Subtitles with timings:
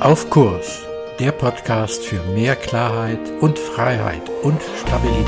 [0.00, 0.80] Auf Kurs,
[1.18, 5.26] der Podcast für mehr Klarheit und Freiheit und Stabilität.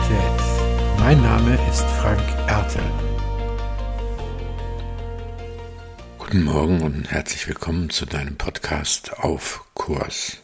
[0.99, 2.83] Mein Name ist Frank Ertel.
[6.17, 10.39] Guten Morgen und herzlich willkommen zu deinem Podcast Auf Kurs.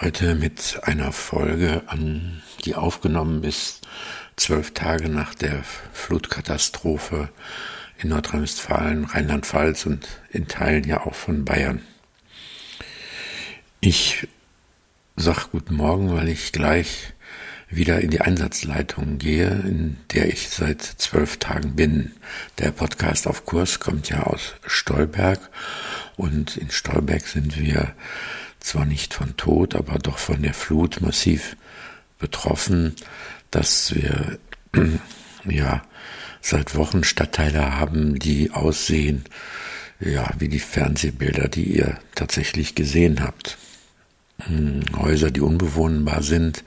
[0.00, 3.86] Heute mit einer Folge an, die aufgenommen ist,
[4.34, 5.62] zwölf Tage nach der
[5.92, 7.28] Flutkatastrophe
[7.98, 11.82] in Nordrhein-Westfalen, Rheinland-Pfalz und in Teilen ja auch von Bayern.
[13.88, 14.26] Ich
[15.14, 17.12] sag guten Morgen, weil ich gleich
[17.70, 22.10] wieder in die Einsatzleitung gehe, in der ich seit zwölf Tagen bin.
[22.58, 25.38] Der Podcast auf Kurs kommt ja aus Stolberg
[26.16, 27.94] und in Stolberg sind wir
[28.58, 31.56] zwar nicht von Tod, aber doch von der Flut massiv
[32.18, 32.96] betroffen,
[33.52, 34.40] dass wir
[35.44, 35.84] ja
[36.40, 39.26] seit Wochen Stadtteile haben, die aussehen,
[40.00, 43.58] ja, wie die Fernsehbilder, die ihr tatsächlich gesehen habt.
[44.42, 46.62] Hm, Häuser, die unbewohnbar sind.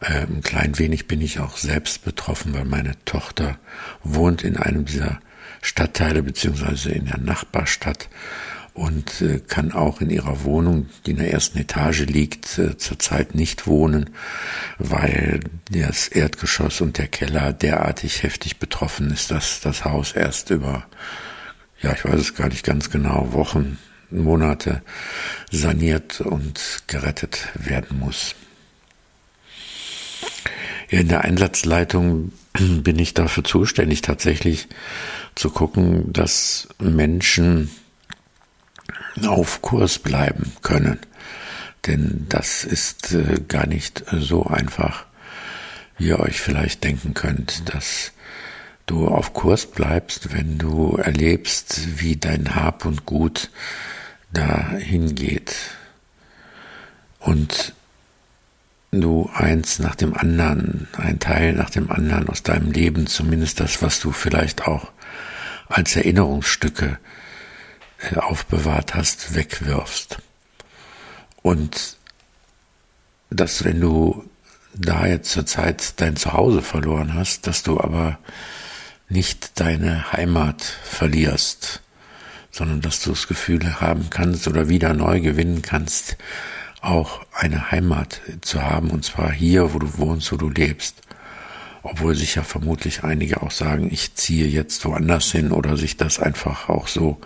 [0.00, 3.58] Ein ähm, klein wenig bin ich auch selbst betroffen, weil meine Tochter
[4.02, 5.20] wohnt in einem dieser
[5.62, 8.08] Stadtteile beziehungsweise in der Nachbarstadt
[8.72, 13.34] und äh, kann auch in ihrer Wohnung, die in der ersten Etage liegt, äh, zurzeit
[13.34, 14.10] nicht wohnen,
[14.78, 15.40] weil
[15.70, 20.86] das Erdgeschoss und der Keller derartig heftig betroffen ist, dass das Haus erst über,
[21.82, 23.78] ja, ich weiß es gar nicht ganz genau, Wochen,
[24.10, 24.82] Monate
[25.50, 28.34] saniert und gerettet werden muss.
[30.88, 34.68] In der Einsatzleitung bin ich dafür zuständig, tatsächlich
[35.34, 37.70] zu gucken, dass Menschen
[39.26, 40.98] auf Kurs bleiben können.
[41.86, 45.06] Denn das ist äh, gar nicht so einfach,
[45.98, 48.12] wie ihr euch vielleicht denken könnt, dass
[48.86, 53.50] du auf Kurs bleibst, wenn du erlebst, wie dein Hab und Gut
[54.32, 55.54] dahin geht
[57.18, 57.74] und
[58.90, 63.82] du eins nach dem anderen, ein Teil nach dem anderen aus deinem Leben, zumindest das,
[63.82, 64.90] was du vielleicht auch
[65.68, 66.98] als Erinnerungsstücke
[67.98, 70.18] äh, aufbewahrt hast, wegwirfst.
[71.42, 71.96] Und
[73.30, 74.28] dass wenn du
[74.74, 78.18] da jetzt zur Zeit dein Zuhause verloren hast, dass du aber
[79.08, 81.82] nicht deine Heimat verlierst,
[82.50, 86.16] sondern dass du das Gefühl haben kannst oder wieder neu gewinnen kannst,
[86.80, 90.96] auch eine Heimat zu haben, und zwar hier, wo du wohnst, wo du lebst.
[91.82, 96.18] Obwohl sich ja vermutlich einige auch sagen, ich ziehe jetzt woanders hin oder sich das
[96.18, 97.18] einfach auch so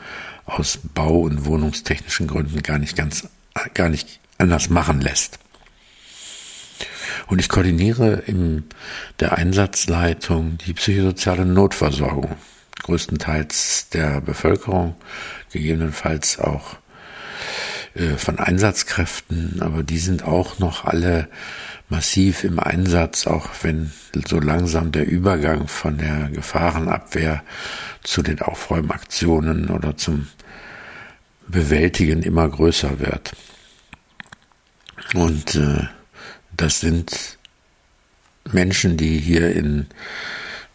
[0.47, 3.29] aus Bau- und wohnungstechnischen Gründen gar nicht ganz,
[3.75, 5.39] gar nicht anders machen lässt.
[7.27, 8.65] Und ich koordiniere in
[9.19, 12.37] der Einsatzleitung die psychosoziale Notversorgung
[12.85, 14.95] größtenteils der Bevölkerung,
[15.51, 16.77] gegebenenfalls auch
[17.95, 21.29] äh, von Einsatzkräften, aber die sind auch noch alle
[21.89, 23.93] massiv im Einsatz, auch wenn
[24.27, 27.43] so langsam der Übergang von der Gefahrenabwehr
[28.03, 30.29] zu den Aufräumaktionen oder zum
[31.47, 33.33] Bewältigen immer größer wird.
[35.15, 35.85] Und äh,
[36.57, 37.39] das sind
[38.51, 39.87] Menschen, die hier in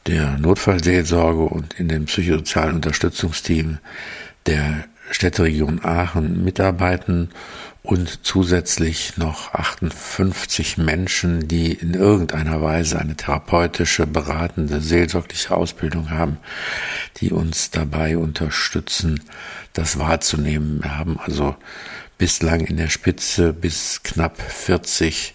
[0.09, 3.78] der Notfallseelsorge und in dem psychosozialen Unterstützungsteam
[4.47, 7.30] der Städteregion Aachen mitarbeiten
[7.84, 16.38] und zusätzlich noch 58 Menschen, die in irgendeiner Weise eine therapeutische, beratende, seelsorgliche Ausbildung haben,
[17.18, 19.22] die uns dabei unterstützen,
[19.74, 20.81] das wahrzunehmen.
[20.81, 21.56] Wir haben also
[22.18, 25.34] bislang in der Spitze bis knapp 40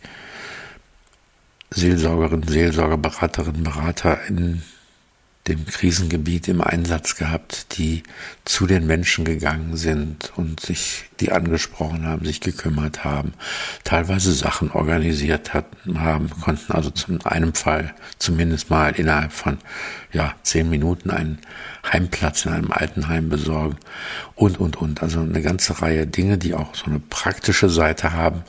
[1.74, 4.62] Seelsorgerinnen, Seelsorger, Beraterinnen, Berater in
[5.48, 8.02] dem Krisengebiet im Einsatz gehabt, die
[8.44, 13.32] zu den Menschen gegangen sind und sich die angesprochen haben, sich gekümmert haben,
[13.84, 19.58] teilweise Sachen organisiert hatten, haben, konnten also zu einem Fall zumindest mal innerhalb von
[20.12, 21.38] ja zehn Minuten einen
[21.92, 23.76] Heimplatz in einem Altenheim besorgen
[24.34, 25.02] und und und.
[25.02, 28.42] Also eine ganze Reihe Dinge, die auch so eine praktische Seite haben,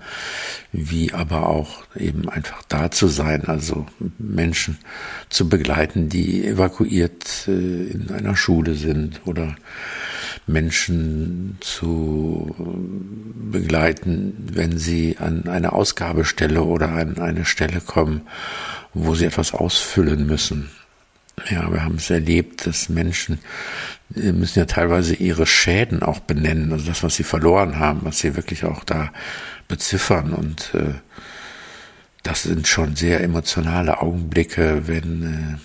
[0.71, 3.85] wie aber auch eben einfach da zu sein, also
[4.17, 4.77] Menschen
[5.29, 9.55] zu begleiten, die evakuiert äh, in einer Schule sind oder
[10.47, 12.55] Menschen zu
[13.51, 18.21] begleiten, wenn sie an eine Ausgabestelle oder an eine Stelle kommen,
[18.93, 20.69] wo sie etwas ausfüllen müssen.
[21.49, 23.39] Ja, wir haben es erlebt, dass Menschen
[24.15, 28.19] äh, müssen ja teilweise ihre Schäden auch benennen, also das, was sie verloren haben, was
[28.19, 29.11] sie wirklich auch da
[29.67, 30.93] beziffern und äh,
[32.23, 35.59] das sind schon sehr emotionale Augenblicke, wenn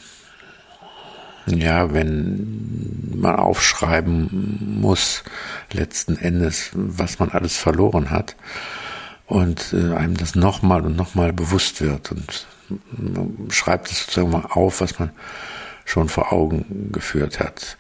[1.46, 5.24] ja, wenn man aufschreiben muss,
[5.72, 8.36] letzten Endes, was man alles verloren hat
[9.26, 12.46] und äh, einem das nochmal und nochmal bewusst wird und
[12.96, 15.10] man schreibt es sozusagen mal auf, was man
[15.84, 17.76] schon vor Augen geführt hat.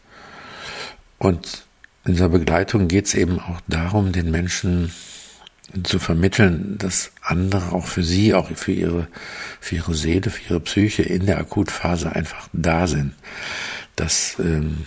[1.18, 1.64] Und
[2.04, 4.92] in dieser Begleitung geht es eben auch darum, den Menschen
[5.82, 9.08] zu vermitteln, dass andere auch für sie, auch für ihre,
[9.60, 13.14] für ihre Seele, für ihre Psyche in der Akutphase einfach da sind.
[13.96, 14.86] Dass ähm,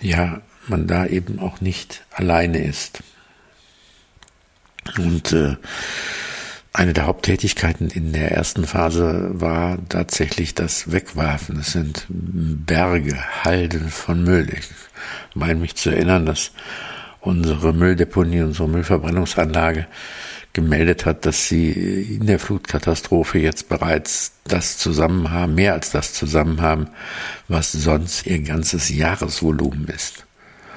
[0.00, 3.02] ja man da eben auch nicht alleine ist.
[4.98, 5.56] Und äh,
[6.72, 11.58] eine der Haupttätigkeiten in der ersten Phase war tatsächlich das Wegwerfen.
[11.58, 14.48] Es sind Berge, Halden von Müll.
[14.52, 14.66] Ich
[15.34, 16.52] meine mich zu erinnern, dass
[17.26, 19.86] unsere Mülldeponie, unsere Müllverbrennungsanlage
[20.52, 21.70] gemeldet hat, dass sie
[22.18, 26.88] in der Flutkatastrophe jetzt bereits das zusammen haben, mehr als das zusammen haben,
[27.48, 30.24] was sonst ihr ganzes Jahresvolumen ist.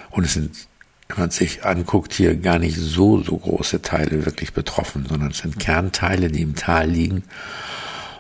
[0.09, 0.67] Und es sind
[1.07, 5.39] wenn man sich anguckt, hier gar nicht so, so große Teile wirklich betroffen, sondern es
[5.39, 7.23] sind Kernteile, die im Tal liegen.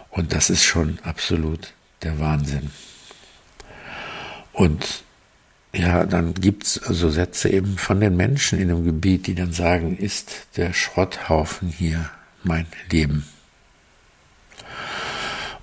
[0.09, 2.71] Und das ist schon absolut der Wahnsinn.
[4.53, 5.03] Und
[5.73, 9.53] ja, dann gibt's so also Sätze eben von den Menschen in dem Gebiet, die dann
[9.53, 12.09] sagen, ist der Schrotthaufen hier
[12.43, 13.25] mein Leben?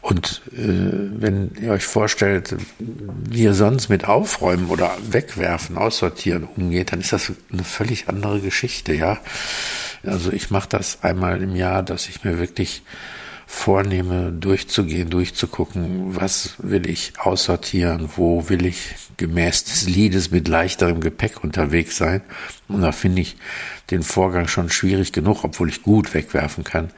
[0.00, 6.93] Und äh, wenn ihr euch vorstellt, wie ihr sonst mit Aufräumen oder Wegwerfen, Aussortieren umgeht,
[6.93, 9.19] dann ist das eine völlig andere Geschichte, ja.
[10.05, 12.82] Also ich mache das einmal im Jahr, dass ich mir wirklich
[13.47, 21.01] vornehme, durchzugehen, durchzugucken, was will ich aussortieren, wo will ich gemäß des Liedes mit leichterem
[21.01, 22.23] Gepäck unterwegs sein.
[22.67, 23.37] Und da finde ich
[23.91, 26.91] den Vorgang schon schwierig genug, obwohl ich gut wegwerfen kann,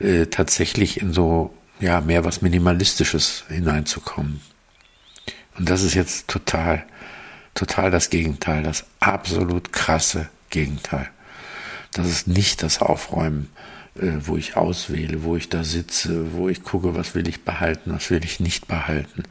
[0.00, 4.40] äh, tatsächlich in so ja, mehr was Minimalistisches hineinzukommen.
[5.58, 6.84] Und das ist jetzt total,
[7.54, 11.10] total das Gegenteil, das absolut krasse Gegenteil.
[11.92, 13.50] Das ist nicht das Aufräumen,
[13.94, 18.10] wo ich auswähle, wo ich da sitze, wo ich gucke, was will ich behalten, was
[18.10, 19.22] will ich nicht behalten.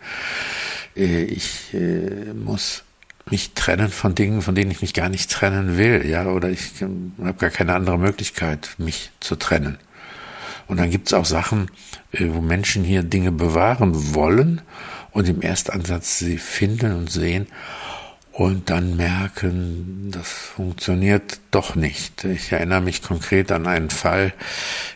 [0.96, 2.84] Äh, ich äh, muss
[3.30, 6.82] mich trennen von Dingen, von denen ich mich gar nicht trennen will, ja, oder ich
[6.82, 9.78] habe gar keine andere Möglichkeit, mich zu trennen.
[10.68, 11.70] Und dann gibt es auch Sachen,
[12.12, 14.62] äh, wo Menschen hier Dinge bewahren wollen
[15.12, 17.48] und im Erstansatz sie finden und sehen
[18.34, 22.24] und dann merken, das funktioniert doch nicht.
[22.24, 24.34] Ich erinnere mich konkret an einen Fall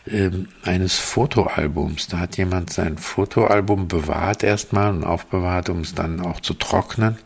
[0.07, 0.31] äh,
[0.63, 2.07] eines Fotoalbums.
[2.07, 7.19] Da hat jemand sein Fotoalbum bewahrt erstmal und aufbewahrt, um es dann auch zu trocknen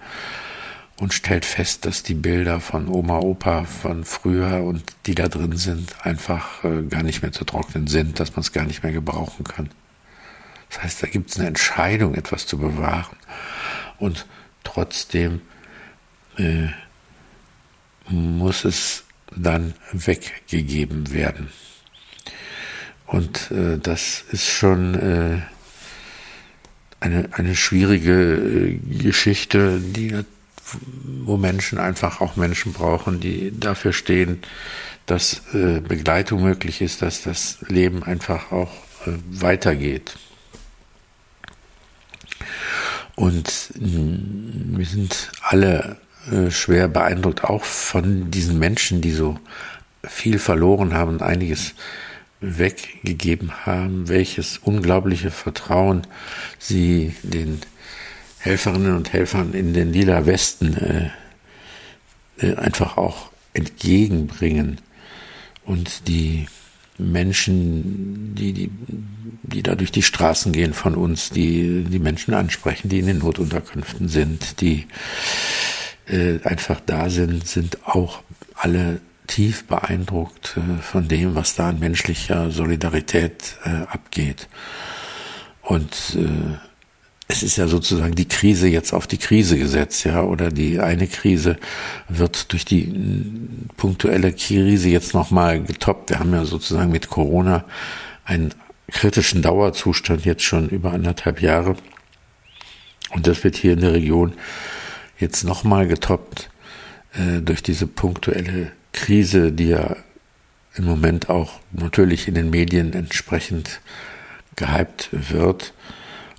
[0.99, 5.55] und stellt fest, dass die Bilder von Oma, Opa von früher und die da drin
[5.55, 8.91] sind, einfach äh, gar nicht mehr zu trocknen sind, dass man es gar nicht mehr
[8.91, 9.69] gebrauchen kann.
[10.69, 13.15] Das heißt, da gibt es eine Entscheidung, etwas zu bewahren.
[13.97, 14.25] Und
[14.65, 15.39] trotzdem
[16.41, 16.69] äh,
[18.09, 19.03] muss es
[19.35, 21.49] dann weggegeben werden.
[23.05, 25.41] Und äh, das ist schon äh,
[26.99, 30.23] eine, eine schwierige äh, Geschichte, die
[31.23, 34.41] wo Menschen einfach auch Menschen brauchen, die dafür stehen,
[35.05, 38.71] dass äh, Begleitung möglich ist, dass das Leben einfach auch
[39.05, 40.15] weitergeht.
[43.15, 45.97] Und mh, wir sind alle
[46.29, 49.39] äh, schwer beeindruckt, auch von diesen Menschen, die so
[50.03, 51.73] viel verloren haben und einiges
[52.41, 56.07] weggegeben haben, welches unglaubliche Vertrauen
[56.57, 57.61] sie den
[58.39, 61.09] Helferinnen und Helfern in den lila Westen äh,
[62.39, 64.79] äh, einfach auch entgegenbringen.
[65.63, 66.47] Und die
[66.97, 68.71] Menschen, die, die,
[69.43, 73.19] die da durch die Straßen gehen von uns, die die Menschen ansprechen, die in den
[73.19, 74.87] Notunterkünften sind, die
[76.11, 78.21] äh, einfach da sind, sind auch
[78.55, 84.47] alle tief beeindruckt äh, von dem, was da an menschlicher Solidarität äh, abgeht.
[85.61, 86.57] Und äh,
[87.27, 91.07] es ist ja sozusagen die Krise jetzt auf die Krise gesetzt, ja, oder die eine
[91.07, 91.55] Krise
[92.09, 92.93] wird durch die
[93.77, 96.09] punktuelle Krise jetzt nochmal getoppt.
[96.09, 97.63] Wir haben ja sozusagen mit Corona
[98.25, 98.53] einen
[98.91, 101.77] kritischen Dauerzustand jetzt schon über anderthalb Jahre.
[103.11, 104.33] Und das wird hier in der Region
[105.21, 106.49] jetzt nochmal getoppt
[107.13, 109.95] äh, durch diese punktuelle Krise, die ja
[110.75, 113.81] im Moment auch natürlich in den Medien entsprechend
[114.55, 115.73] gehypt wird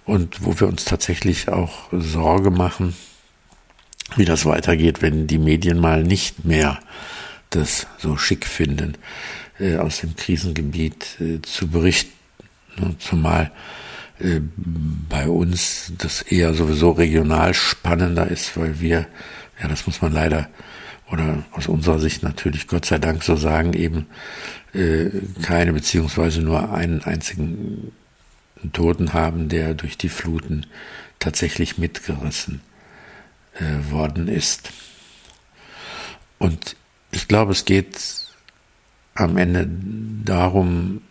[0.04, 2.94] und wo wir uns tatsächlich auch Sorge machen,
[4.16, 6.78] wie das weitergeht, wenn die Medien mal nicht mehr
[7.50, 8.96] das so schick finden,
[9.58, 12.12] äh, aus dem Krisengebiet äh, zu berichten.
[12.76, 13.50] Ne, zumal
[14.22, 14.40] äh,
[15.08, 19.06] bei uns das eher sowieso regional spannender ist, weil wir,
[19.60, 20.48] ja, das muss man leider
[21.10, 24.06] oder aus unserer Sicht natürlich Gott sei Dank so sagen, eben
[24.72, 25.10] äh,
[25.42, 27.92] keine beziehungsweise nur einen einzigen
[28.72, 30.66] Toten haben, der durch die Fluten
[31.18, 32.60] tatsächlich mitgerissen
[33.54, 34.70] äh, worden ist.
[36.38, 36.76] Und
[37.10, 38.00] ich glaube, es geht
[39.14, 39.68] am Ende
[40.24, 41.02] darum,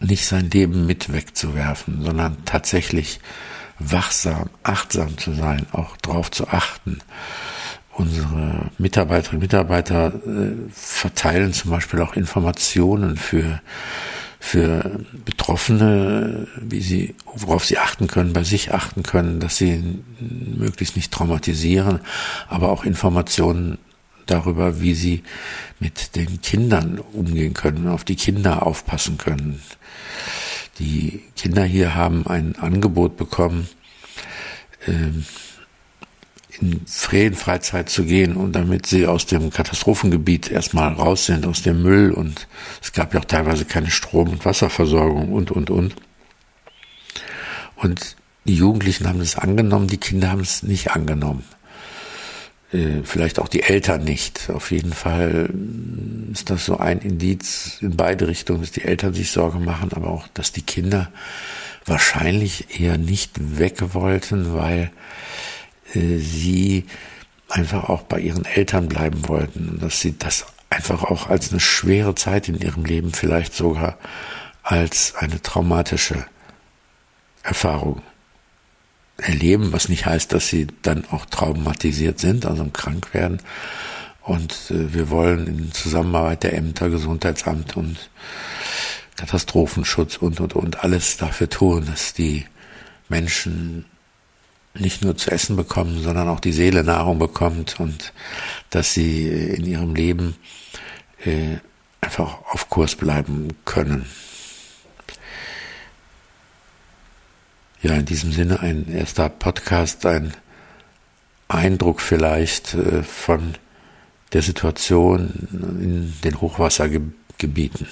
[0.00, 3.20] nicht sein Leben mit wegzuwerfen, sondern tatsächlich
[3.78, 6.98] wachsam, achtsam zu sein, auch darauf zu achten.
[7.92, 13.60] Unsere Mitarbeiterinnen und Mitarbeiter äh, verteilen zum Beispiel auch Informationen für,
[14.38, 20.94] für Betroffene, wie sie, worauf sie achten können, bei sich achten können, dass sie möglichst
[20.94, 22.00] nicht traumatisieren,
[22.48, 23.78] aber auch Informationen
[24.30, 25.22] darüber, wie sie
[25.80, 29.60] mit den Kindern umgehen können, auf die Kinder aufpassen können.
[30.78, 33.68] Die Kinder hier haben ein Angebot bekommen,
[34.86, 35.24] ähm,
[36.60, 41.82] in Ferienfreizeit zu gehen und damit sie aus dem Katastrophengebiet erstmal raus sind, aus dem
[41.82, 42.48] Müll und
[42.82, 45.94] es gab ja auch teilweise keine Strom- und Wasserversorgung und, und, und.
[47.76, 51.44] Und die Jugendlichen haben es angenommen, die Kinder haben es nicht angenommen.
[52.72, 54.50] Äh, vielleicht auch die Eltern nicht.
[54.50, 55.50] Auf jeden Fall
[56.32, 60.08] ist das so ein Indiz in beide Richtungen, dass die Eltern sich Sorge machen, aber
[60.08, 61.10] auch, dass die Kinder
[61.86, 64.90] wahrscheinlich eher nicht weg wollten, weil
[65.94, 66.84] äh, sie
[67.48, 71.60] einfach auch bei ihren Eltern bleiben wollten und dass sie das einfach auch als eine
[71.60, 73.96] schwere Zeit in ihrem Leben vielleicht sogar
[74.62, 76.26] als eine traumatische
[77.42, 78.02] Erfahrung
[79.18, 83.40] erleben, was nicht heißt, dass sie dann auch traumatisiert sind, also krank werden.
[84.22, 88.10] Und äh, wir wollen in Zusammenarbeit der Ämter, Gesundheitsamt und
[89.16, 92.46] Katastrophenschutz und, und, und alles dafür tun, dass die
[93.08, 93.84] Menschen
[94.74, 98.12] nicht nur zu essen bekommen, sondern auch die Seele Nahrung bekommt und
[98.70, 100.36] dass sie in ihrem Leben
[101.24, 101.56] äh,
[102.00, 104.06] einfach auf Kurs bleiben können.
[107.80, 110.34] Ja, in diesem Sinne ein erster Podcast, ein
[111.46, 113.54] Eindruck vielleicht äh, von
[114.32, 115.48] der Situation
[115.80, 117.86] in den Hochwassergebieten.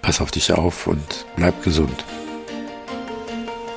[0.00, 2.04] Pass auf dich auf und bleib gesund.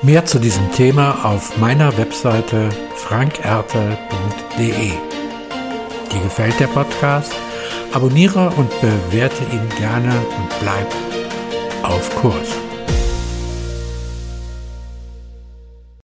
[0.01, 4.92] Mehr zu diesem Thema auf meiner Webseite frankerte.de.
[6.12, 7.34] Dir gefällt der Podcast?
[7.92, 10.88] Abonniere und bewerte ihn gerne und bleib
[11.84, 12.69] auf Kurs.